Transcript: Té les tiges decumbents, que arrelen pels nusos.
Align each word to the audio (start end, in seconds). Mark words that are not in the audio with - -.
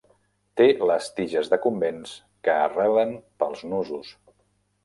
Té 0.61 0.65
les 0.91 1.09
tiges 1.19 1.51
decumbents, 1.51 2.15
que 2.49 2.57
arrelen 2.65 3.15
pels 3.45 3.63
nusos. 3.75 4.11